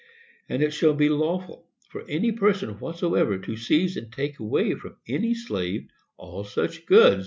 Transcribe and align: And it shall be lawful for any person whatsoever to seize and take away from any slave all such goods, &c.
And 0.49 0.63
it 0.63 0.73
shall 0.73 0.95
be 0.95 1.09
lawful 1.09 1.67
for 1.91 2.01
any 2.09 2.31
person 2.31 2.79
whatsoever 2.79 3.37
to 3.37 3.55
seize 3.55 3.95
and 3.95 4.11
take 4.11 4.39
away 4.39 4.73
from 4.73 4.95
any 5.07 5.35
slave 5.35 5.89
all 6.17 6.43
such 6.43 6.87
goods, 6.87 7.17
&c. 7.17 7.19